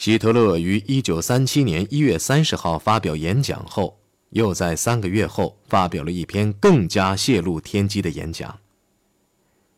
[0.00, 8.58] 希特勒于1937年1月30号发表演讲后，又在三个月后发表了一篇更加泄露天机的演讲。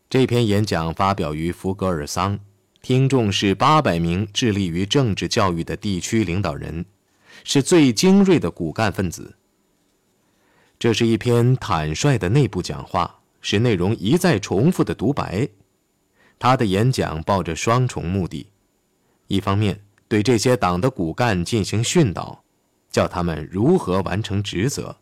[0.08, 2.38] 这篇演讲发表于福格尔桑，
[2.82, 6.86] 听众是800名致力于政治教育的地区领导人，
[7.43, 9.34] 是最精锐的骨干分子。
[10.79, 15.48] 这是一篇坦率的内部讲话，是内容一再重复的独白。
[16.39, 18.46] 他的演讲抱着双重目的：
[19.27, 19.80] 一方面，
[20.12, 22.44] 对这些党的骨干进行训导，
[22.90, 24.96] 教他们如何完成职责；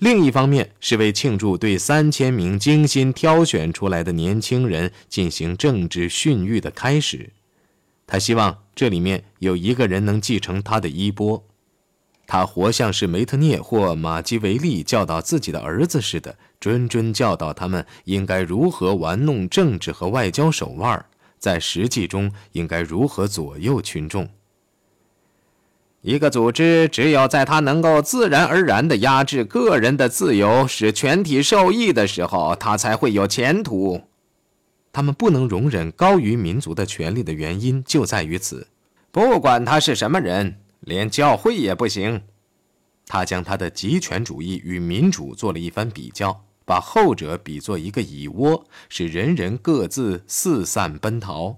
[0.00, 7.32] 另一方面是为庆祝对三千名精心挑选出来的年轻人进行政治训育的开始。
[8.06, 11.42] 他希望这里面有一个人能继承他的衣钵，
[12.26, 21.06] 他活像是梅特涅或马基维利教导自己的儿子似的，谆谆教导他们应该如何玩弄政治和外交手腕。
[21.38, 24.28] 在实际中应该如何左右群众？
[26.02, 34.02] 一个组织只有在它能够自然而然地压制个人的自由，使全体受益的时候，它才会有前途。
[34.92, 38.68] 他们不能容忍高于民族的权利的原因就在于此。
[39.10, 42.22] 不管他是什么人，连教会也不行。
[43.06, 46.44] 他将他的极权主义与民主做了一番比较。
[46.68, 51.56] 把后者比作一个蚁窝，使人人各自四散奔逃。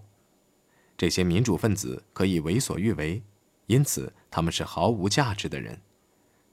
[0.97, 3.21] 这些民主分子可以为所欲为，
[3.67, 5.81] 因此他们是毫无价值的人。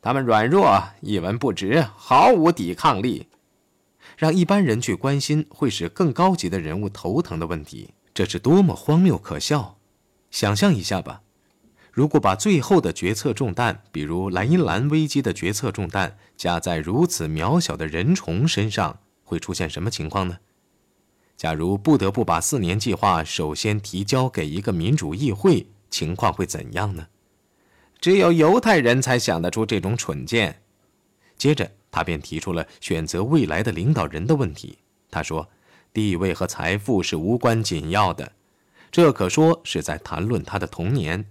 [0.02, 3.28] 他们软弱，一文不值，毫无抵抗力。
[4.18, 9.78] 让一般人去关心会使更高级的人物头疼的问题，这是多么荒谬可笑！
[10.32, 11.22] 想象一下吧。
[11.98, 20.38] 如果把最后的决策重担，比如莱茵兰危机的决策重担，加在如此渺小的人虫身上，会出现什么情况呢？
[21.36, 27.08] 假如不得不把四年计划首先提交给一个民主议会，情况会怎样呢？
[28.00, 30.62] 只有犹太人才想得出这种蠢见。
[31.36, 34.78] 接着，他便提出了选择未来的领导人的问题。
[35.10, 35.50] 他说
[35.92, 38.34] ：“地位和财富是无关紧要的，
[38.92, 41.26] 这可说是在谈论他的童年。”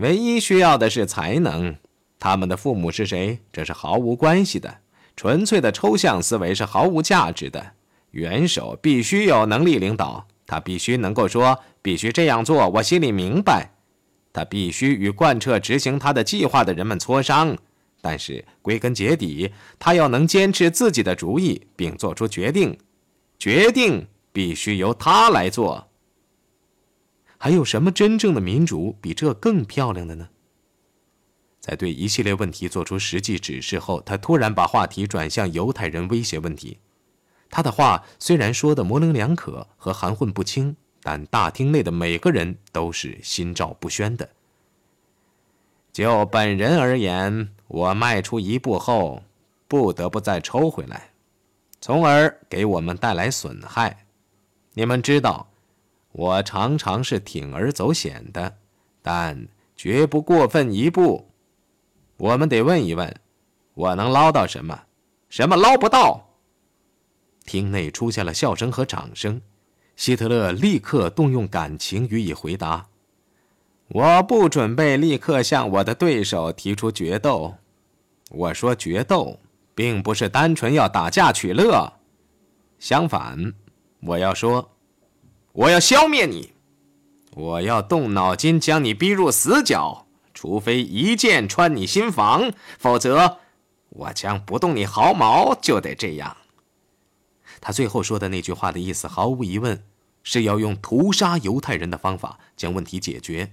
[0.00, 1.76] 唯一需要的是才能。
[2.18, 3.38] 他们的父母是谁？
[3.52, 4.78] 这是毫无关系的。
[5.16, 7.72] 纯粹的抽象思维是毫无价值的。
[8.12, 13.70] 元首必须有能力领导，他必须能够说“必须这样做”，我心里明白。
[14.32, 17.56] 他必须与贯彻执行他的计划的人们磋商，
[18.00, 22.78] 但是归根结底，他要能坚持自己的主意并做出决定。
[23.38, 25.89] 决定必须由他来做。
[27.42, 30.28] 还有什么真正的民主比这更漂亮的呢？
[31.58, 36.76] 在对一系列问题做出实际指示后，他突然把话题转向犹太人威胁问题。
[37.48, 44.28] 他的话虽然说的模棱两可和含混不清，但大厅内的每个人都是心照不宣的。
[45.92, 49.22] 就本人而言，我迈出一步后，
[49.66, 51.12] 不得不再抽回来，
[51.80, 54.04] 从而给我们带来损害。
[54.74, 55.49] 你们知道。
[56.12, 58.56] 我常常是铤而走险的，
[59.00, 61.28] 但绝不过分一步。
[62.16, 63.14] 我们得问一问：
[63.74, 64.82] 我能捞到什么？
[65.28, 66.26] 什么捞不到？
[67.44, 69.40] 厅内出现了笑声和掌声。
[69.96, 72.86] 希特勒立刻动用感情予以回答
[73.88, 77.54] ：“我不准备立刻向我的对手提出决斗。
[78.30, 79.38] 我说决斗，
[79.74, 81.92] 并不是单纯要打架取乐。
[82.78, 83.52] 相反，
[84.00, 84.70] 我要说。”
[85.52, 86.52] 我要消灭你，
[87.32, 93.38] 我要动脑筋将你逼入死角，除非一箭穿你心房，否则
[93.88, 95.54] 我将不动你毫毛。
[95.60, 96.36] 就得这样。
[97.60, 99.82] 他最后说的那句话的意思，毫无疑问
[100.22, 103.52] 是要用屠杀犹太人的方法将问题解决。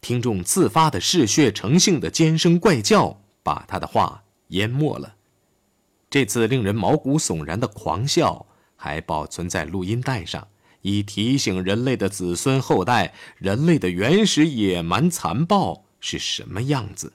[0.00, 5.16] 听众自发的嗜血成性的尖声怪叫，把他的话淹没了。
[6.08, 8.46] 这次令人毛骨悚然的狂笑
[8.76, 10.46] 还保存在录音带上。
[10.84, 17.14] 以提醒人类的子孙后代，人类的原始野蛮残暴是什么样子。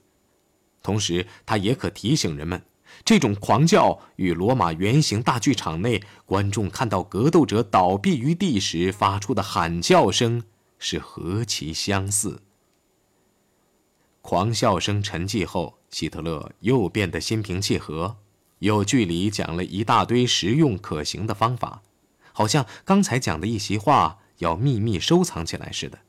[0.81, 2.63] 同时，它也可提醒人们，
[3.05, 10.41] 这种狂叫与罗马圆形大剧场内观众看到格斗者倒闭于地时发出的喊叫声
[10.79, 12.41] 是何其相似。
[14.21, 18.17] 狂笑声沉寂后，希特勒又变得心平气和，
[18.57, 21.83] 有据理讲了一大堆实用可行的方法。
[22.39, 25.99] 好像刚才讲的一席话要秘密收藏起来似的。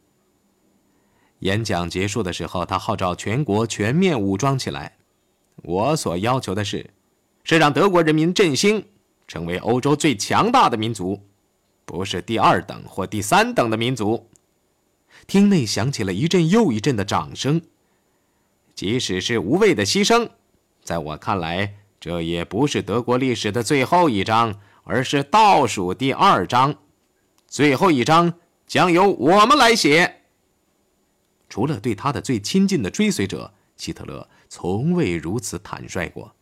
[1.40, 4.96] 演讲结束的时候，他号召全国全面武装起来。
[5.64, 6.88] 我所要求的是，
[7.42, 8.86] 是让德国人民振兴，
[9.26, 11.20] 成为欧洲最强大的民族，
[11.84, 14.28] 不是第二等或第三等的民族。
[15.26, 17.60] 厅内响起了一阵又一阵的掌声。
[18.76, 20.28] 即使是无谓的牺牲，
[20.84, 26.74] 在我看来，这也不是德国历史的最后一章，而是倒数第二章。
[27.46, 28.34] 最后一章
[28.66, 30.22] 将由我们来写。
[31.48, 36.34] 除了对他的最亲近的追随者，希特勒从未如此坦率过。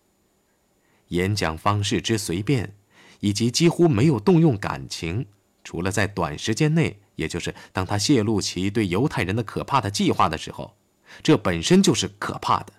[1.08, 2.74] 演讲方式之随便，
[3.20, 5.26] 以及几乎没有动用感情，
[5.62, 10.74] 除了在短时间内，也就是当他泄露其对犹太人的可怕的计划的时候。
[11.22, 12.72] 这本身就是可怕的。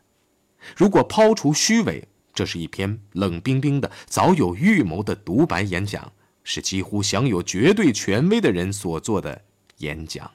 [0.75, 2.07] 如果抛除虚伪，
[2.39, 6.09] 这是一篇冷冰冰的、早有预谋的独白演讲，
[6.45, 9.43] 是几乎享有绝对权威的人所做的
[9.79, 10.31] 演讲。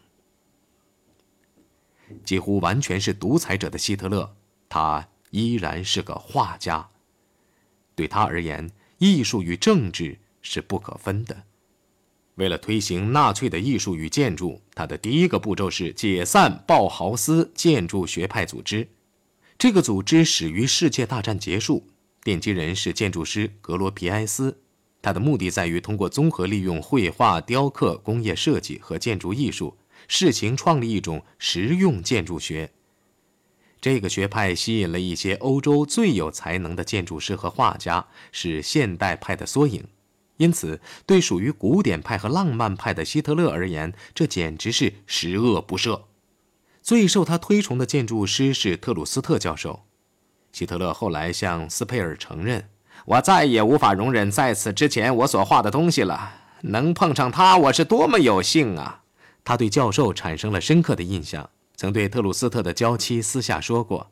[2.22, 4.36] 几乎完全是独裁者的希特勒，
[4.68, 6.90] 他依然是个画家。
[7.94, 11.44] 对他而言，艺术与政治是不可分的。
[12.34, 18.90] 为了推行纳粹的艺术与建筑，他的第一个步骤是解散鲍豪斯建筑学派组织。
[19.56, 21.86] 这个组织始于世界大战结束，
[22.24, 24.58] 奠基人是建筑师格罗皮埃斯。
[25.02, 29.76] 他的目的在于通过综合利用绘画、雕刻、工业设计和建筑艺术，
[30.08, 32.72] 试行创立一种实用建筑学。
[33.82, 39.84] 这个学派吸引了一些欧洲最有才能的建筑师和画家，是现代派的缩影。
[40.38, 46.04] 因此，对属于古典派和浪漫派的希特勒而言，这简直是十恶不赦。
[46.80, 49.84] 最受他推崇的建筑师是特鲁斯特教授。
[50.54, 52.68] 希特勒后来向斯佩尔承认
[53.06, 56.30] ：“我再也无法容忍在此之前我所画的东西了。
[56.60, 59.00] 能碰上他，我是多么有幸啊！”
[59.42, 64.06] 他对教授产生了深刻的印象，曾对特鲁斯特的娇妻私下说过。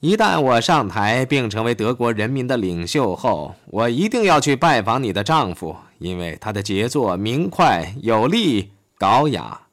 [0.00, 9.67] 一旦我上台并成为德国人民的领袖后，我一定要去拜访你的丈夫，因为他的杰作明快、有力、高雅。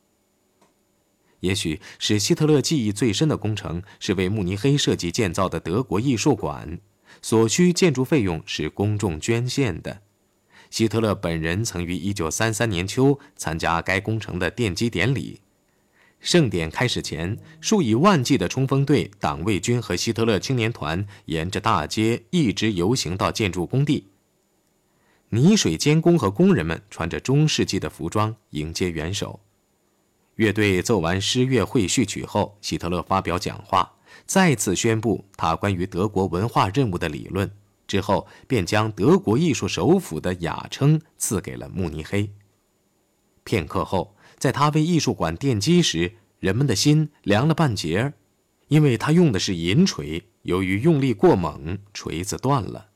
[1.46, 6.80] 也许使希特勒记忆最深的工程是为慕尼黑设计建造的德国艺术馆，
[7.22, 10.02] 所需建筑费用是公众捐献的。
[10.72, 15.40] 希特勒本人曾于1933年秋参加该工程的奠基典礼。
[16.20, 24.08] 盛典开始前，数以万计的冲锋队、党卫军和希特勒青年团沿着大街一直游行到建筑工地。
[25.30, 29.40] 泥水监工和工人们穿着中世纪的服装迎接元首。
[30.36, 33.94] 乐队奏完诗乐会序曲后，希特勒发表讲话，
[34.26, 37.52] 再次宣布他关于德国文化任务的理论。
[37.88, 42.32] 之后，便将德国艺术首府的雅称赐给了慕尼黑。
[43.44, 44.14] 片刻后。
[44.38, 48.14] 在他为艺术馆奠基时，人们的心凉了半截儿，
[48.68, 52.88] 因为他用的是银锤，由于用力过猛，锤子断了。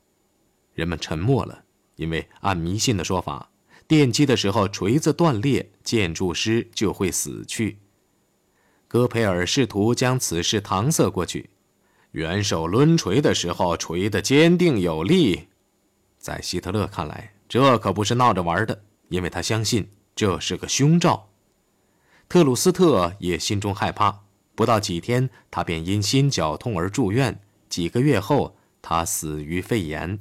[0.74, 1.64] 人们沉默了，
[1.96, 3.50] 因为按迷信的说法，
[3.90, 7.80] 奠基的时候锤子断裂，建筑师就会死去。
[8.88, 11.50] 戈培尔试图将此事搪塞过去。
[12.12, 15.48] 元首抡锤的时候，锤得坚定有力。
[16.20, 21.30] 在希特勒看来，这可不是闹着玩的，因为他相信这是个凶兆。
[22.28, 24.22] 特鲁斯特也心中害怕，
[24.54, 27.42] 不到几天，他便因心绞痛而住院。
[27.68, 30.20] 几个月后，他死于肺炎。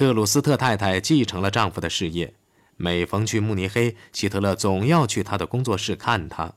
[0.00, 2.32] 特鲁斯特太太继承了丈夫的事业，
[2.78, 6.54] 每逢去慕尼黑，希特勒总要去他的工作室看她。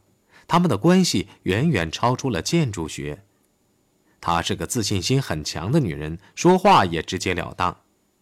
[0.47, 3.25] 他们的关系远远超出了建筑学。
[4.21, 7.75] 她是个自信心很强的女人，说话也直截了当。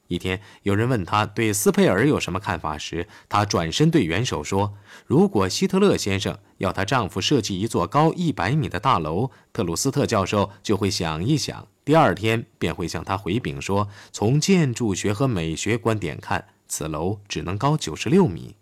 [0.07, 4.73] 一天，有人问她对斯佩尔有什么看法时，她转身对元首说
[5.05, 18.55] ：“如果希特勒先生要她丈夫设计一座高一百米的大楼，特鲁斯特教授就会想一想，第二天便会向他回禀说，从建筑学和美学观点看，此楼只能高九十六米。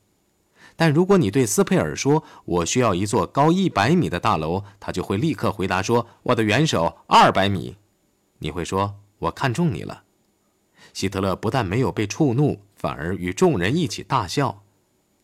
[0.76, 7.78] 但如果你对斯佩尔说我需要一座高一百米的大楼，他就会立刻回答说：我的元首二百米。
[8.40, 10.06] 你会说：我看中你了。”
[10.96, 14.64] 希特勒不但没有被触怒，反而与众人一起大笑。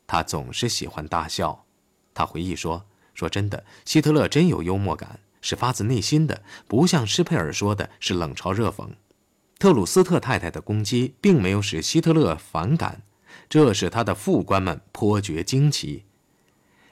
[0.06, 1.66] 他总是喜欢大笑。
[2.14, 2.86] 他回忆说
[3.16, 8.90] ：“说真的，希特勒真有幽默感，是发自内心的，不像施佩尔说的是冷嘲热讽。”
[9.60, 13.04] 特鲁斯特太太的攻击并没有使希特勒反感，
[13.48, 16.06] 这使他的副官们颇觉惊奇。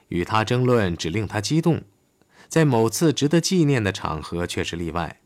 [0.08, 1.82] 与他争论只令他激动，
[2.48, 5.20] 在某次值得纪念的场合却是例外。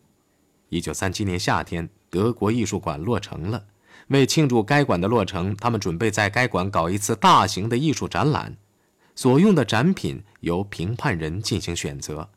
[0.71, 1.91] 一九三七年夏天。
[2.11, 3.67] 德国艺术馆落成了。
[4.07, 8.57] 为庆祝该馆的落成，他们准备在该馆搞一次大型的艺术展览。
[9.15, 12.31] 所用的展品由评判人进行选择。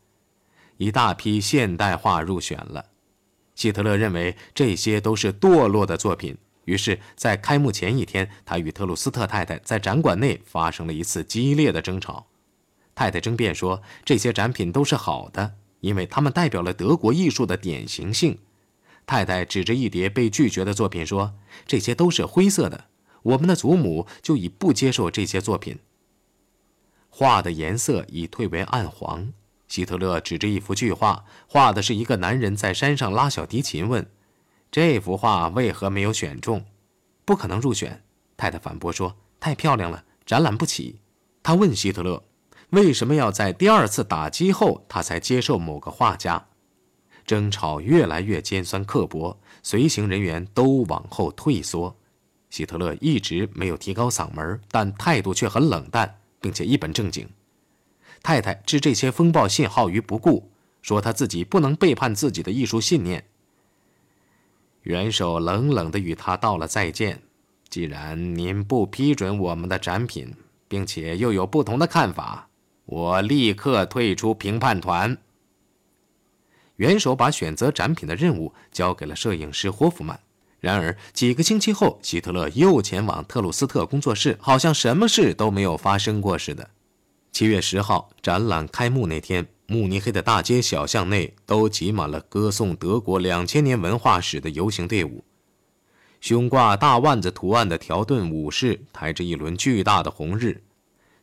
[0.82, 2.88] 一大批现代画入选了。
[3.54, 6.36] 希特勒认为这些都是堕落的作品，
[6.66, 12.26] 于是，在开幕前一天，他与特鲁斯特太太在展馆内发生了一次激烈的争吵。
[12.96, 18.40] 太太争辩说，这些展品都是好的，因为他们代表了德国艺术的典型性。
[19.06, 21.36] 太太指着一叠被拒绝的作品说
[21.68, 22.86] ：“这些都是灰色的，
[23.22, 25.78] 我们的祖母就已不接受这些作品。
[27.10, 29.32] 画的颜色已退为暗黄。”
[29.72, 34.06] 希特勒指着一幅巨画，画的是一个男人在山上拉小提琴，问
[34.70, 36.66] ：“这幅画为何没有选中？
[37.24, 38.04] 不可能入选。”
[38.36, 41.00] 太太反驳说：“太漂亮了，展览不起。”
[41.42, 42.22] 他问希特勒。
[42.72, 46.48] 为什么要在第二次打击后，他才接受某个画家？
[47.26, 51.98] 争吵越来越尖酸刻薄，随行人员都往后退缩。
[52.50, 57.26] 希特勒一直没有提高嗓门，但态度却很冷淡，并且一本正经。
[58.24, 60.50] 太太置这些风暴信号于不顾，
[60.82, 63.26] 说他自己不能背叛自己的艺术信念。
[64.84, 67.22] 元首冷冷地与他道了再见。
[67.70, 70.36] 既然您不批准我们的展品，
[70.68, 72.50] 并且又有不同的看法。
[72.86, 75.18] 我立刻退出评判团。
[76.76, 80.20] 元首把选择展品的任务交给了摄影师霍夫曼。
[80.60, 86.70] 然而几个星期后，希特勒又前往特鲁斯特工作室，好像什么事都没有发生过似的。
[87.32, 95.24] 七月十号，展览开幕那天，慕尼黑的大街小巷内都挤满了歌颂德国两千年文化史的游行队伍。
[96.20, 100.62] 胸挂大腕子图案的条顿武士抬着一轮巨大的红日。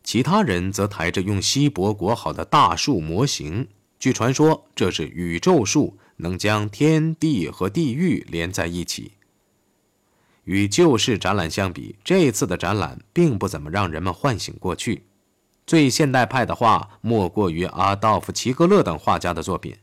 [0.03, 9.13] 其他人则抬着用锡箔裹好的大树模型，据传说这是宇宙树，能将天地和地狱连在一起。
[10.45, 15.05] 与旧式展览相比，这次的展览并不怎么让人们唤醒过去。
[15.69, 19.77] 最现代派的画莫过于阿道夫·齐格勒等画家的作品。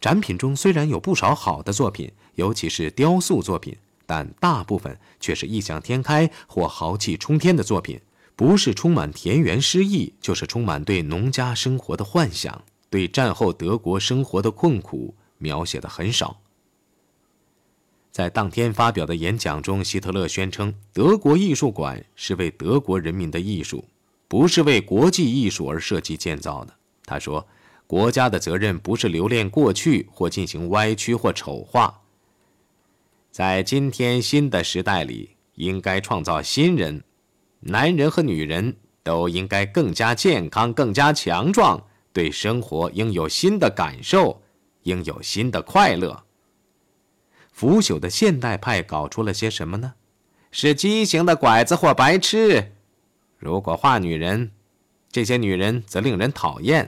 [0.00, 3.76] 展品中虽然有不少好的作品，尤其是雕塑作品，
[4.06, 8.00] 但大部分却是异想天开或豪气冲天的作品。
[8.34, 16.40] 不是充满田园诗意，就是充满对农家生活的幻想，对战后德国生活的困苦描写的很少。
[18.10, 23.84] 在当天发表的演讲中，希特勒宣称，德国艺术馆是为德国人民的艺术，
[24.28, 26.74] 不是为国际艺术而设计建造的。
[27.04, 27.48] 他说，
[27.86, 32.02] 国家的责任不是留恋过去或进行歪曲或丑化，
[33.30, 37.02] 在今天新的时代里，应该创造新人。
[37.60, 41.82] 男人和女人都应该更加健康、更加强壮，
[42.12, 44.42] 对生活应有新的感受，
[44.82, 46.24] 应有新的快乐。
[47.50, 49.94] 腐朽的现代派搞出了些什么呢？
[50.52, 52.74] 是畸形的拐子或白痴。
[53.38, 54.50] 如果画女人，
[55.10, 56.84] 这些女人则令人讨厌；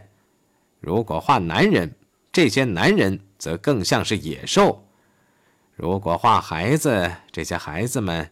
[0.81, 1.95] 如果画男人，
[2.31, 4.83] 这些男人则更像是野兽；
[5.75, 8.31] 如果画孩子，这些孩子们，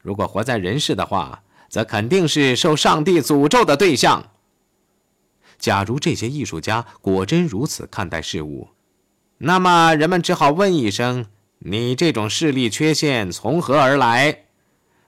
[0.00, 1.42] 如果活在人世的话。
[1.72, 4.32] 则肯定是受上帝诅咒的对象。
[5.58, 8.68] 假如这些艺术家果真如此看待事物，
[9.38, 11.24] 那么人们只好问一声
[11.60, 14.44] ：“你这种视力缺陷从何而来？”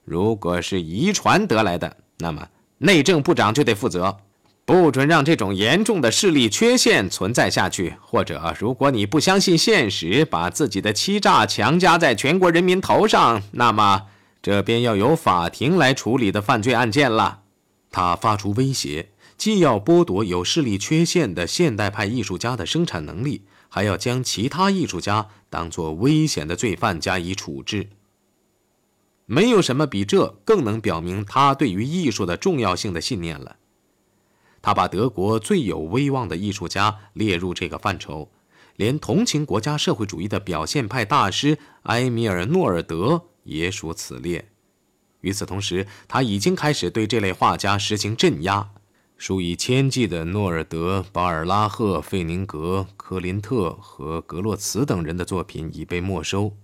[0.07, 4.19] 如果是遗传得来的，那么内政部长就得负责，
[4.65, 7.95] 不准让这种严重的视力缺陷存在下去。
[8.01, 14.07] 或者，如果你不相信现实，把自己的欺诈强加在全国人民头上，那么。
[14.43, 17.41] 这边要由法庭来处理的犯罪案件了。
[17.91, 23.41] 他发出威胁，既要剥夺有视力缺陷的现代派艺术家的生产能力，
[23.71, 27.89] 还要将其他艺术家当作危险的罪犯加以处置。
[29.27, 33.57] 没有什么比这更能表明他对于艺术的重要性的信念了。
[34.63, 38.31] 他把德国最有威望的艺术家列入这个范畴，
[38.77, 43.25] 连同情国家社会主义的表现派大师埃米尔·诺尔德。
[43.45, 44.49] 也属此列。
[45.21, 48.71] 与此同时，他已经开始对这类画家实行镇压。
[49.19, 56.57] 数以千计的诺尔德、巴尔拉赫、费宁格、科林特和格洛茨等人的作品已被没收，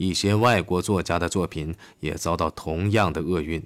[0.00, 3.62] 一些外国作家的作品也遭到同样的厄运。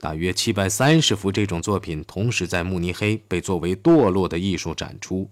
[0.00, 5.28] 大约七百三十幅这种作品同时在慕尼黑被作为堕落的艺术展出。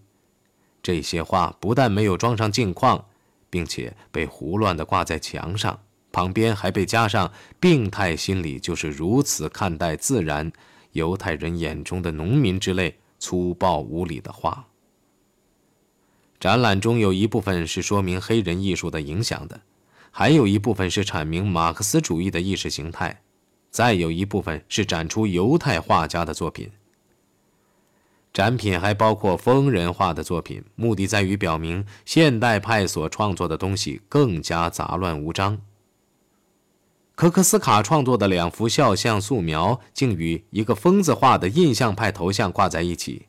[0.83, 3.03] 这些画不但没有装上镜框，
[3.49, 5.81] 并且被胡乱地挂在墙上。
[6.13, 10.53] 旁边还被加上“病态心理就是如此看待自然”，
[10.93, 14.67] 犹太人眼中的农民之类粗暴无礼的话。
[16.39, 19.63] 展览中有一部分是说明黑人艺术的影响的，
[20.17, 23.23] 还有一部分是阐明马克思主义的意识形态，
[23.69, 26.71] 再有一部分是展出犹太画家的作品。
[28.33, 35.61] 展品还包括疯人画的作品，目的在于表明现代派所创作的东西更加杂乱无章。
[37.17, 43.27] 科克斯卡创作的两幅肖像素描，竟与一个疯子画的印象派头像挂在一起。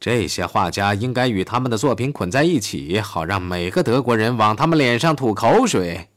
[0.00, 6.08] 这些画家应该与他们的作品捆在一起，好让每个德国人往他们脸上吐口水。”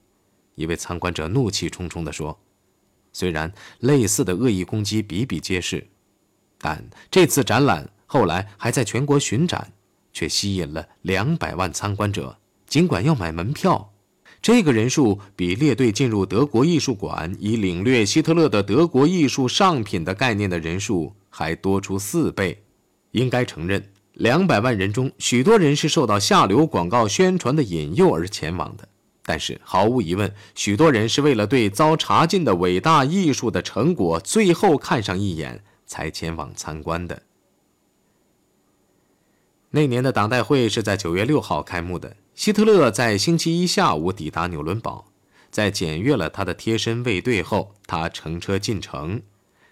[0.56, 2.40] 一位参观者怒气冲冲地说。
[3.14, 5.86] 虽然类似的恶意攻击比比皆是，
[6.58, 9.74] 但这次展览后来还在全国巡展，
[10.14, 12.38] 却吸引了两百万参观者。
[12.68, 13.92] 尽管要买门票，
[14.42, 22.64] 这个人数比列队进入德国艺术馆以领略希特勒的德国艺术上品的概念的人数还多出四倍。
[23.12, 28.88] 应该承认，两百万人中，许多人是受到下流广告宣传的引诱而前往的。
[29.24, 37.22] 但是毫无疑问，许多人是为了对遭查禁的伟大艺术的成果最后看上一眼才前往参观的。
[39.70, 42.18] 那年的党代会是在九月六号开幕的。
[42.34, 45.06] 希特勒在星期一下午抵达纽伦堡，
[45.52, 49.22] 在检阅了他的贴身卫队后，他乘车进城。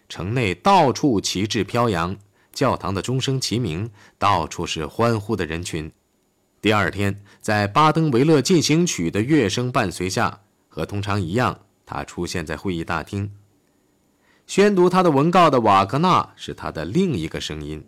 [0.07, 2.15] 城内到处旗帜飘扬，
[2.53, 5.91] 教堂的钟声齐鸣，到处是欢呼的人群。
[6.61, 13.31] 第二天，在巴登维勒进行曲的乐声伴随下，和通常一样，他出现在会议大厅。
[14.45, 17.83] 宣读他的文告的瓦格纳是他的另一个声音。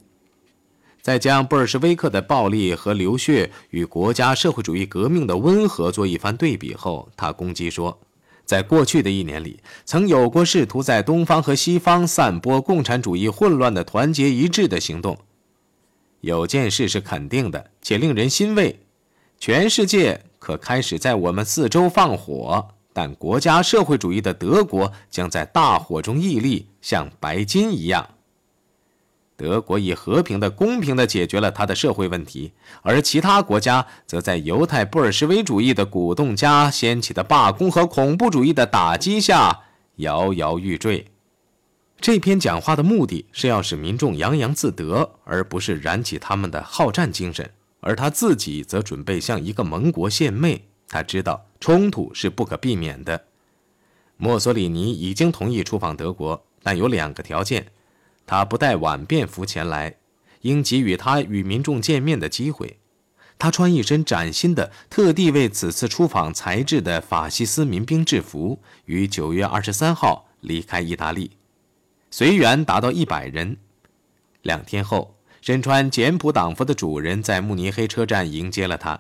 [1.02, 8.00] 在将布尔什维克的暴力和流血与国家社会主义革命的温和做一番对比后，他攻击说，
[8.52, 15.18] 在过去的一年里，曾有过试图在东方和西方散播共产主义混乱的团结一致的行动。
[16.20, 18.82] 有件事是肯定的，且令人欣慰：
[19.40, 28.06] 全世界可开始在我们四周放火，但国家社会主义的德国将在大火中屹立，像白金一样。
[29.36, 39.62] 德国以和平的、公平的解决了他的社会问题，而其他国家则在犹太布尔什维主义的鼓动家掀起的罢工和恐怖主义的打击下
[39.96, 41.08] 摇摇欲坠。
[42.00, 47.50] 这篇讲话的目的是要使民众洋洋自得，而不是燃起他们的好战精神。
[47.80, 50.68] 而他自己则准备向一个盟国献媚。
[50.88, 53.24] 他知道冲突是不可避免的。
[54.18, 57.72] 墨索里尼已经同意出访德国，但有两个条件：
[58.26, 59.98] 他不带晚便服前来，
[60.42, 62.78] 应给予他与民众见面的机会；
[63.38, 71.32] 他穿一身崭新的、特地为此次出访裁制的法西斯民兵制服，于九月二十三号离开意大利。
[72.10, 73.58] 随员达到一百人。
[74.42, 79.00] 两天后，身穿简朴党服的主人在慕尼黑车站迎接了他。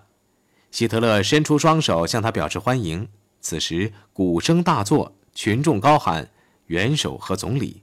[0.71, 3.07] 希特勒伸出双手向他表示欢迎。
[3.41, 6.29] 此时，鼓声大作，群众高喊
[6.67, 7.81] “元首和总理”。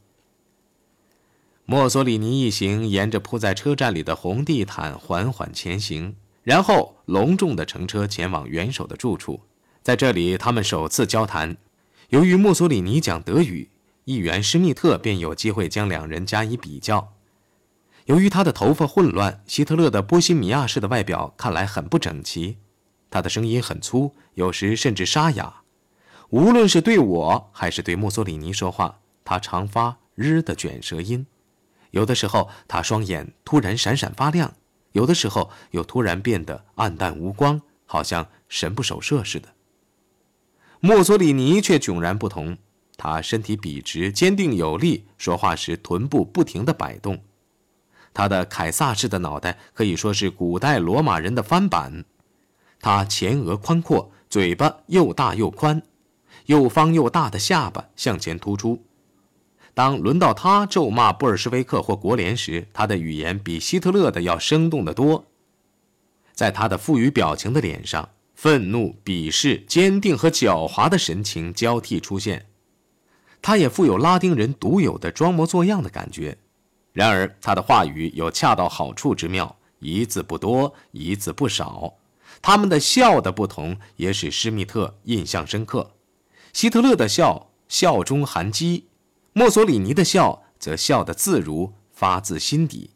[1.71, 9.43] 墨索里尼一行沿着铺在车站里的红地毯缓缓前行，然后隆重地乘车前往元首的住处。
[9.83, 11.59] 在这里，他们首次交谈。
[12.09, 13.69] 由于墨索里尼讲德语。
[14.07, 17.13] 议员施密特便有机会将两人加以比较。
[18.07, 22.57] 由于他的头发混乱，希特勒的波西米亚式的外表看来很不整齐。
[23.11, 25.57] 他的声音很粗，有时甚至沙哑。
[26.31, 31.27] 无论是对我还是对墨索里尼说话，他常发日的卷舌音。
[31.91, 34.51] 有的时候，他双眼突然闪闪发亮；
[34.93, 39.49] 有的时候，又突然变得暗淡无光，好像神不守舍似的。
[40.81, 42.59] 墨索里尼却迥然不同。
[42.97, 47.23] 他身体笔直、坚定有力，说话时臀部不停地摆动。
[48.13, 52.05] 他的凯撒式的脑袋可以说是古代罗马人的翻版。
[52.81, 55.81] 他前额宽阔，嘴巴又大又宽，
[56.47, 58.85] 又方又大的下巴向前突出。
[59.79, 65.27] 当轮到他咒骂布尔什维克或国联时，他的语言比希特勒的要生动得多。
[66.35, 72.47] 在他的富于表情的脸上，愤怒、鄙视、坚定和狡猾的神情交替出现。
[73.41, 76.37] 他也富有拉丁人独有的装模作样的感觉，
[76.93, 81.95] 然而他的话语有恰到好处之妙，一字不多，一字不少。
[82.43, 85.93] 他们的笑的不同也使施密特印象深刻。
[86.53, 88.83] 希特勒的笑笑中含讥，
[89.39, 92.91] 墨索里尼的笑则笑得自如，发自心底。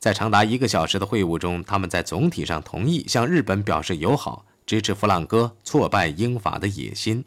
[0.00, 7.24] 在长达一个小时的会晤中，他们在总体上同意向日本表示友好，支持弗朗哥挫败英法的野心。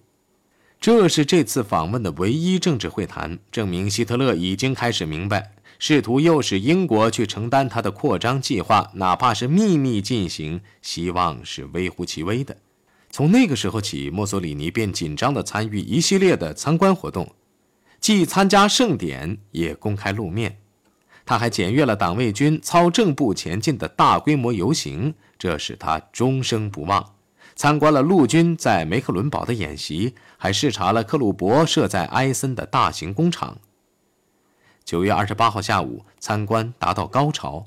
[0.81, 12.57] 这是这次访问的唯一政治会谈，证明希特勒已经开始明白，试图诱使英国去承担他的扩张计划，哪怕是秘密进行，希望是微乎其微的。
[13.09, 17.33] 从那个时候起，墨索里尼便紧张地参与一系列的参观活动，
[17.99, 20.59] 既参加盛典，也公开露面。
[21.25, 27.13] 他还检阅了党卫军操正步前进的大规模游行，这使他终生不忘。
[27.55, 33.57] 参观了陆军在梅克伦堡的演习，还视察了克虏伯设在埃森的大型工厂。
[34.85, 37.65] 九月二十八号下午，参观达到高潮。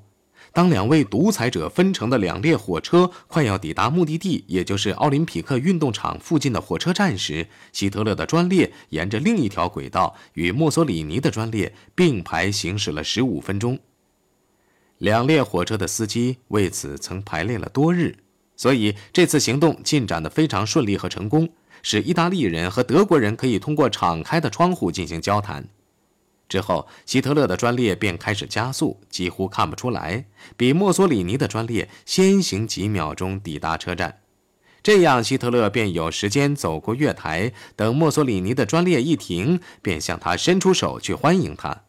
[0.52, 13.78] 当两位独裁者分成的两列火车快要抵达目的地，也就是奥林匹克运动场附近的火车站时，希特勒的专列沿着另一条轨道与墨索里尼的专列并排行驶了十五分钟。
[14.98, 18.16] 两列火车的司机为此曾排练了多日，
[18.56, 21.48] 所以这次行动进展得非常顺利和成功，
[21.82, 25.66] 使意大利人和德国人可以通过敞开的窗户进行交谈。
[26.50, 34.18] 之后，希特勒的专列便开始加速，几乎看不出来，比墨索里尼的专列先行几秒钟抵达车站。
[34.82, 41.84] 这样，希特勒便有时间走过月台，等墨索里尼的专列一停，便向他伸出手去欢迎他。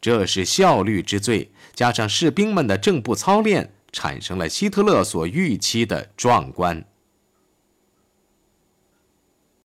[0.00, 6.84] 这是效率之最，加上士兵们的正步操练，产生了希特勒所预期的壮观。